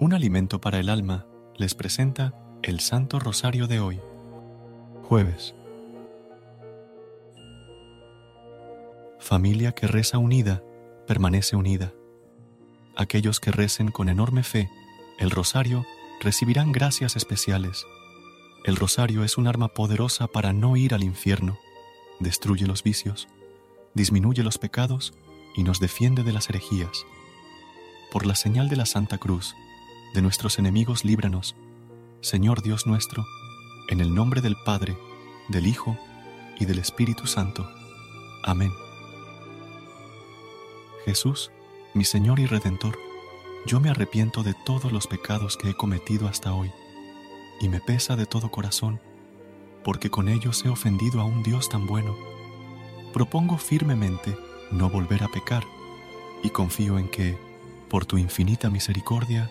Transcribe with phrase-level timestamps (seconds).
[0.00, 1.26] Un alimento para el alma
[1.58, 4.00] les presenta el Santo Rosario de hoy,
[5.02, 5.54] jueves.
[9.18, 10.62] Familia que reza unida,
[11.06, 11.92] permanece unida.
[12.96, 14.70] Aquellos que recen con enorme fe
[15.18, 15.84] el rosario
[16.22, 17.84] recibirán gracias especiales.
[18.64, 21.58] El rosario es un arma poderosa para no ir al infierno,
[22.20, 23.28] destruye los vicios,
[23.92, 25.12] disminuye los pecados
[25.54, 27.04] y nos defiende de las herejías.
[28.10, 29.54] Por la señal de la Santa Cruz,
[30.14, 31.54] de nuestros enemigos líbranos,
[32.20, 33.24] Señor Dios nuestro,
[33.88, 34.96] en el nombre del Padre,
[35.48, 35.96] del Hijo
[36.58, 37.70] y del Espíritu Santo.
[38.42, 38.72] Amén.
[41.04, 41.50] Jesús,
[41.94, 42.98] mi Señor y Redentor,
[43.66, 46.72] yo me arrepiento de todos los pecados que he cometido hasta hoy,
[47.60, 49.00] y me pesa de todo corazón,
[49.84, 52.16] porque con ellos he ofendido a un Dios tan bueno.
[53.12, 54.36] Propongo firmemente
[54.72, 55.64] no volver a pecar,
[56.42, 57.38] y confío en que,
[57.88, 59.50] por tu infinita misericordia,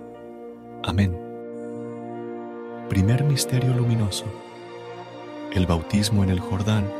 [0.83, 1.15] Amén.
[2.89, 4.25] Primer Misterio Luminoso.
[5.53, 6.91] El bautismo en el Jordán.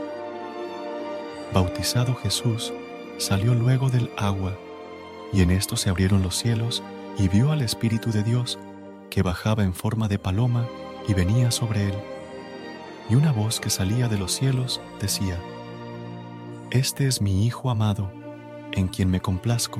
[1.52, 2.72] Bautizado Jesús,
[3.18, 4.56] salió luego del agua,
[5.34, 6.84] y en esto se abrieron los cielos,
[7.18, 8.60] y vio al Espíritu de Dios,
[9.10, 10.68] que bajaba en forma de paloma
[11.08, 11.96] y venía sobre él.
[13.10, 15.40] Y una voz que salía de los cielos decía,
[16.70, 18.12] Este es mi Hijo amado,
[18.74, 19.80] en quien me complazco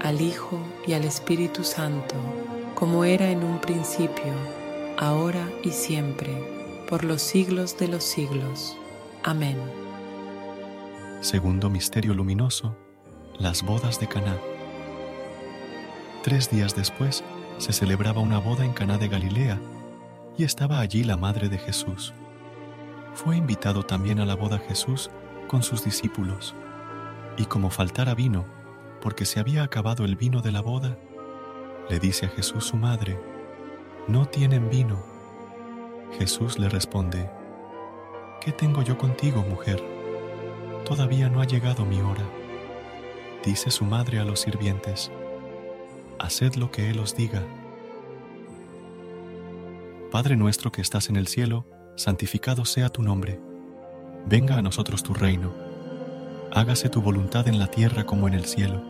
[0.00, 2.14] al Hijo y al Espíritu Santo,
[2.74, 4.32] como era en un principio,
[4.98, 6.30] ahora y siempre,
[6.88, 8.76] por los siglos de los siglos.
[9.22, 9.56] Amén.
[11.20, 12.76] Segundo Misterio Luminoso,
[13.38, 14.38] las bodas de Caná.
[16.22, 17.22] Tres días después
[17.58, 19.58] se celebraba una boda en Caná de Galilea
[20.38, 22.14] y estaba allí la madre de Jesús.
[23.14, 25.10] Fue invitado también a la boda Jesús
[25.48, 26.54] con sus discípulos.
[27.36, 28.44] Y como faltara vino,
[29.00, 30.98] porque se había acabado el vino de la boda,
[31.88, 33.18] le dice a Jesús su madre,
[34.06, 35.02] no tienen vino.
[36.18, 37.30] Jesús le responde,
[38.40, 39.82] ¿qué tengo yo contigo, mujer?
[40.84, 42.24] Todavía no ha llegado mi hora.
[43.44, 45.10] Dice su madre a los sirvientes,
[46.18, 47.42] haced lo que Él os diga.
[50.10, 53.40] Padre nuestro que estás en el cielo, santificado sea tu nombre.
[54.26, 55.52] Venga a nosotros tu reino.
[56.52, 58.89] Hágase tu voluntad en la tierra como en el cielo.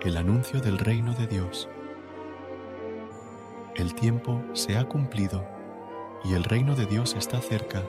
[0.00, 1.68] El anuncio del reino de Dios.
[3.74, 5.44] El tiempo se ha cumplido
[6.24, 7.82] y el reino de Dios está cerca.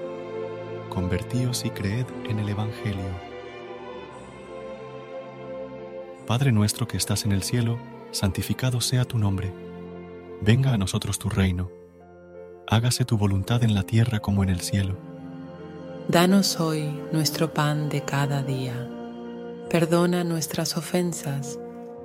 [0.89, 3.05] Convertíos y creed en el Evangelio.
[6.25, 7.77] Padre nuestro que estás en el cielo,
[8.09, 9.53] santificado sea tu nombre.
[10.41, 11.69] Venga a nosotros tu reino.
[12.67, 14.97] Hágase tu voluntad en la tierra como en el cielo.
[16.07, 18.89] Danos hoy nuestro pan de cada día.
[19.69, 21.59] Perdona nuestras ofensas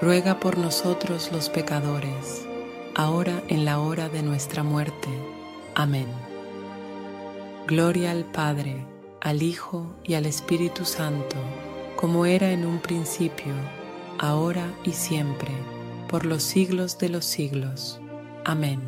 [0.00, 2.46] ruega por nosotros los pecadores,
[2.94, 5.08] ahora en la hora de nuestra muerte.
[5.74, 6.06] Amén.
[7.66, 8.84] Gloria al Padre,
[9.20, 11.36] al Hijo y al Espíritu Santo,
[11.96, 13.52] como era en un principio,
[14.18, 15.50] ahora y siempre,
[16.08, 18.00] por los siglos de los siglos.
[18.44, 18.80] Amén.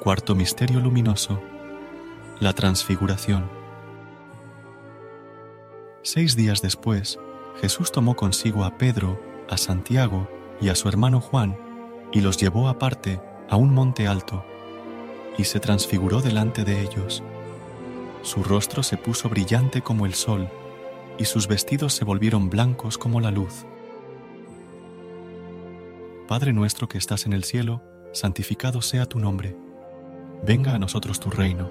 [0.00, 1.40] Cuarto Misterio Luminoso.
[2.40, 3.50] La Transfiguración.
[6.02, 7.18] Seis días después,
[7.60, 10.28] Jesús tomó consigo a Pedro, a Santiago
[10.60, 11.56] y a su hermano Juan,
[12.12, 14.44] y los llevó aparte a un monte alto,
[15.38, 17.22] y se transfiguró delante de ellos.
[18.22, 20.48] Su rostro se puso brillante como el sol,
[21.18, 23.66] y sus vestidos se volvieron blancos como la luz.
[26.28, 27.82] Padre nuestro que estás en el cielo,
[28.12, 29.56] santificado sea tu nombre.
[30.44, 31.68] Venga a nosotros tu reino.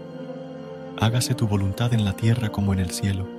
[1.00, 3.39] Hágase tu voluntad en la tierra como en el cielo.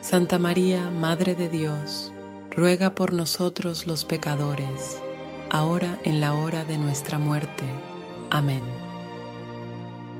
[0.00, 2.10] Santa María, Madre de Dios,
[2.50, 4.98] ruega por nosotros los pecadores,
[5.50, 7.64] ahora en la hora de nuestra muerte.
[8.30, 8.62] Amén.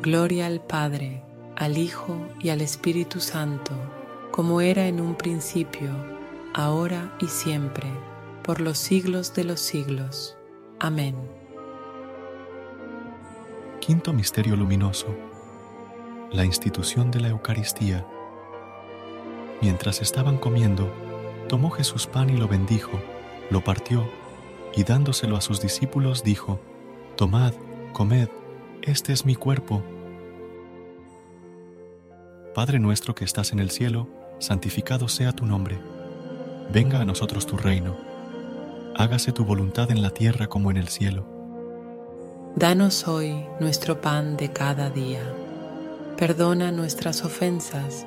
[0.02, 1.24] Gloria al Padre,
[1.56, 3.72] al Hijo y al Espíritu Santo,
[4.30, 5.90] como era en un principio,
[6.52, 7.86] ahora y siempre,
[8.42, 10.36] por los siglos de los siglos.
[10.78, 11.16] Amén.
[13.80, 15.08] Quinto Misterio Luminoso.
[16.32, 18.06] La institución de la Eucaristía.
[19.60, 20.92] Mientras estaban comiendo,
[21.48, 23.00] tomó Jesús pan y lo bendijo,
[23.50, 24.10] lo partió,
[24.74, 26.60] y dándoselo a sus discípulos dijo,
[27.16, 27.52] Tomad,
[27.92, 28.28] comed,
[28.82, 29.82] este es mi cuerpo.
[32.54, 35.78] Padre nuestro que estás en el cielo, santificado sea tu nombre.
[36.72, 37.96] Venga a nosotros tu reino.
[38.96, 41.26] Hágase tu voluntad en la tierra como en el cielo.
[42.56, 45.22] Danos hoy nuestro pan de cada día.
[46.16, 48.06] Perdona nuestras ofensas,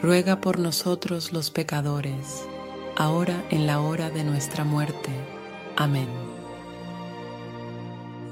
[0.00, 2.46] ruega por nosotros los pecadores,
[2.96, 5.10] ahora en la hora de nuestra muerte.
[5.76, 6.08] Amén.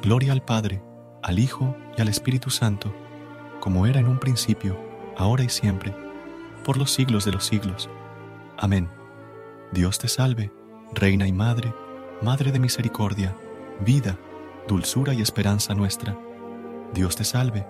[0.03, 0.83] Gloria al Padre,
[1.23, 2.95] al Hijo y al Espíritu Santo,
[3.61, 4.79] como era en un principio,
[5.17, 5.95] ahora y siempre,
[6.65, 7.89] por los siglos de los siglos.
[8.59, 8.89] Amén.
[9.73, 10.53] Dios te salve,
[10.93, 11.75] Reina y Madre,
[12.23, 13.37] Madre de misericordia,
[13.81, 14.19] vida,
[14.69, 16.17] dulzura y esperanza nuestra.
[16.93, 17.67] Dios te salve.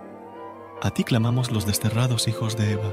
[0.83, 2.93] A ti clamamos los desterrados hijos de Eva.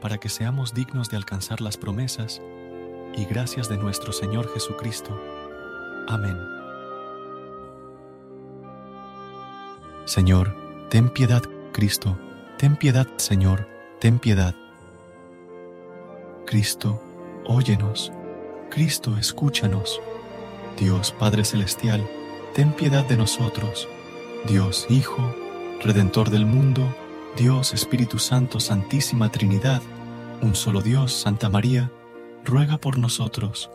[0.00, 2.40] para que seamos dignos de alcanzar las promesas
[3.16, 5.18] y gracias de nuestro Señor Jesucristo.
[6.08, 6.38] Amén.
[10.04, 10.54] Señor,
[10.88, 12.18] ten piedad, Cristo,
[12.56, 13.68] ten piedad, Señor,
[14.00, 14.54] ten piedad.
[16.46, 17.02] Cristo,
[17.44, 18.12] óyenos,
[18.70, 20.00] Cristo, escúchanos.
[20.78, 22.08] Dios Padre Celestial,
[22.54, 23.88] ten piedad de nosotros.
[24.46, 25.34] Dios Hijo,
[25.82, 26.88] Redentor del mundo,
[27.38, 29.80] Dios Espíritu Santo, Santísima Trinidad,
[30.42, 31.92] un solo Dios, Santa María,
[32.44, 33.70] ruega por nosotros.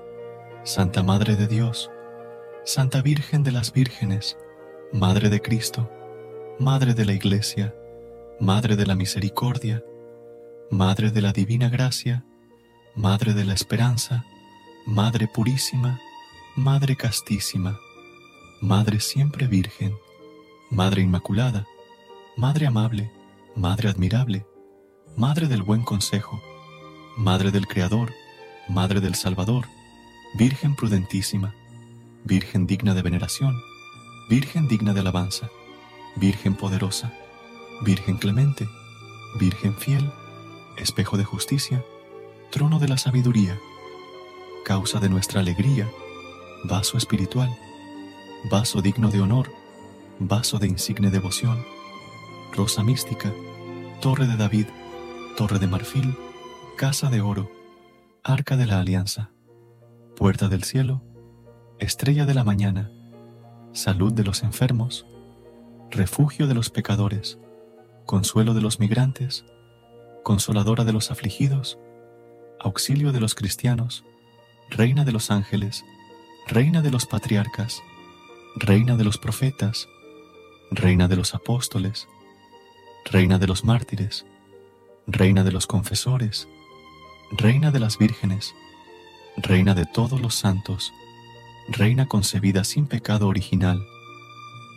[0.65, 1.89] Santa Madre de Dios,
[2.65, 4.37] Santa Virgen de las Vírgenes,
[4.91, 5.89] Madre de Cristo,
[6.59, 7.73] Madre de la Iglesia,
[8.37, 9.81] Madre de la Misericordia,
[10.69, 12.25] Madre de la Divina Gracia,
[12.95, 14.25] Madre de la Esperanza,
[14.85, 16.01] Madre Purísima,
[16.57, 17.79] Madre Castísima,
[18.59, 19.95] Madre Siempre Virgen,
[20.69, 21.65] Madre Inmaculada,
[22.35, 23.09] Madre Amable,
[23.55, 24.47] Madre Admirable,
[25.15, 26.41] Madre del Buen Consejo,
[27.17, 28.11] Madre del Creador,
[28.67, 29.67] Madre del Salvador,
[30.33, 31.53] Virgen prudentísima,
[32.23, 33.55] Virgen digna de veneración,
[34.27, 35.51] Virgen digna de alabanza,
[36.15, 37.13] Virgen poderosa,
[37.81, 38.67] Virgen clemente,
[39.39, 40.11] Virgen fiel,
[40.77, 41.85] espejo de justicia,
[42.49, 43.59] trono de la sabiduría,
[44.65, 45.87] causa de nuestra alegría,
[46.63, 47.55] vaso espiritual,
[48.49, 49.51] vaso digno de honor,
[50.17, 51.63] vaso de insigne devoción,
[52.53, 53.33] rosa mística,
[53.99, 54.67] torre de David,
[55.35, 56.15] torre de marfil,
[56.77, 57.51] casa de oro,
[58.23, 59.31] Arca de la Alianza,
[60.15, 61.03] Puerta del Cielo,
[61.79, 62.91] Estrella de la Mañana,
[63.73, 65.07] Salud de los enfermos,
[65.89, 67.39] refugio de los pecadores,
[68.05, 69.45] consuelo de los migrantes,
[70.23, 71.79] consoladora de los afligidos,
[72.59, 74.05] auxilio de los cristianos,
[74.69, 75.83] reina de los ángeles,
[76.47, 77.81] reina de los patriarcas,
[78.55, 79.87] reina de los profetas,
[80.69, 82.07] reina de los apóstoles,
[83.05, 84.25] reina de los mártires,
[85.07, 86.47] reina de los confesores,
[87.31, 88.55] reina de las vírgenes,
[89.37, 90.93] reina de todos los santos,
[91.67, 93.85] reina concebida sin pecado original,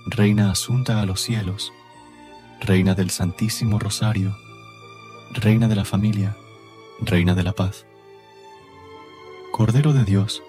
[0.07, 1.73] reina asunta a los cielos,
[2.61, 4.37] reina del Santísimo Rosario,
[5.33, 6.37] reina de la familia,
[7.01, 7.87] reina de la paz.
[9.53, 10.43] Cordero de Dios,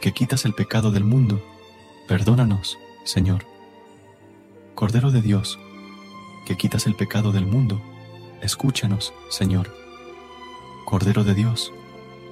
[0.00, 1.42] que quitas el pecado del mundo,
[2.06, 3.46] perdónanos, Señor.
[4.74, 5.58] Cordero de Dios,
[6.48, 7.78] que quitas el pecado del mundo,
[8.40, 9.70] escúchanos, Señor.
[10.86, 11.74] Cordero de Dios,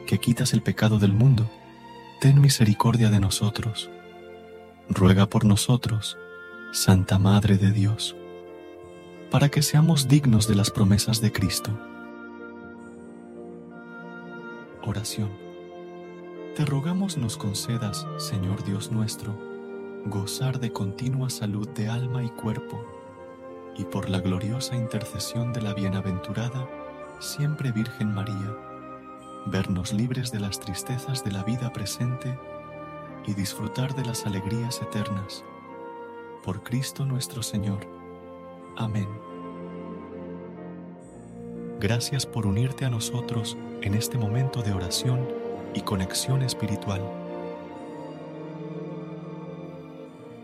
[0.07, 1.51] que quitas el pecado del mundo,
[2.19, 3.91] ten misericordia de nosotros.
[4.89, 6.17] Ruega por nosotros,
[6.73, 8.17] Santa Madre de Dios,
[9.31, 11.79] para que seamos dignos de las promesas de Cristo.
[14.83, 15.29] Oración.
[16.57, 19.39] Te rogamos nos concedas, Señor Dios nuestro,
[20.07, 22.96] gozar de continua salud de alma y cuerpo,
[23.79, 26.69] y por la gloriosa intercesión de la bienaventurada,
[27.19, 28.57] siempre Virgen María,
[29.47, 32.39] vernos libres de las tristezas de la vida presente
[33.27, 35.45] y disfrutar de las alegrías eternas.
[36.45, 37.87] Por Cristo nuestro Señor.
[38.77, 39.09] Amén.
[41.81, 45.29] Gracias por unirte a nosotros en este momento de oración
[45.75, 47.03] y conexión espiritual.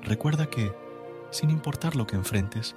[0.02, 0.72] Recuerda que,
[1.30, 2.76] sin importar lo que enfrentes,